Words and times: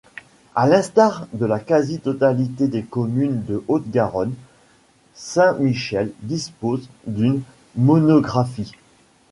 À 0.55 0.65
l'instar 0.67 1.27
de 1.31 1.45
la 1.45 1.59
quasi 1.59 1.99
totalité 1.99 2.67
des 2.67 2.81
communes 2.81 3.43
de 3.43 3.63
Haute-Garonne, 3.67 4.33
Saint-Michel 5.13 6.11
dispose 6.23 6.89
d'une 7.05 7.43
monographie. 7.75 8.71